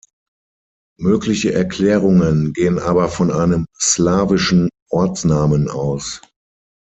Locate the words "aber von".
2.79-3.29